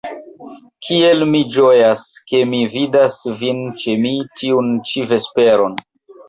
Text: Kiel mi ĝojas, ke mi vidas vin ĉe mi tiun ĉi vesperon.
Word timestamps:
Kiel 0.85 1.25
mi 1.33 1.41
ĝojas, 1.55 2.05
ke 2.31 2.39
mi 2.53 2.61
vidas 2.77 3.19
vin 3.43 3.61
ĉe 3.83 3.95
mi 4.07 4.15
tiun 4.41 4.73
ĉi 4.91 5.07
vesperon. 5.13 5.79